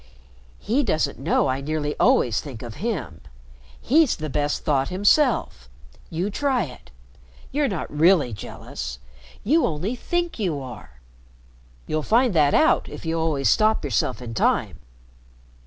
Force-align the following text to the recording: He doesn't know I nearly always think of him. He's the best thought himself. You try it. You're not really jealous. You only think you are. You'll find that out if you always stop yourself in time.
He 0.57 0.81
doesn't 0.81 1.19
know 1.19 1.47
I 1.47 1.61
nearly 1.61 1.95
always 1.99 2.41
think 2.41 2.63
of 2.63 2.77
him. 2.81 3.21
He's 3.79 4.15
the 4.15 4.31
best 4.31 4.63
thought 4.65 4.89
himself. 4.89 5.69
You 6.09 6.31
try 6.31 6.63
it. 6.63 6.89
You're 7.51 7.67
not 7.67 7.95
really 7.95 8.33
jealous. 8.33 8.97
You 9.43 9.63
only 9.67 9.95
think 9.95 10.39
you 10.39 10.59
are. 10.59 11.01
You'll 11.85 12.01
find 12.01 12.33
that 12.33 12.55
out 12.55 12.89
if 12.89 13.05
you 13.05 13.19
always 13.19 13.47
stop 13.47 13.83
yourself 13.83 14.23
in 14.23 14.33
time. 14.33 14.79